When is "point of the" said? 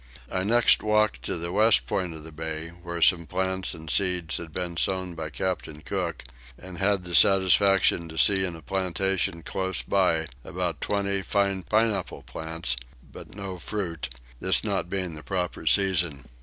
1.85-2.31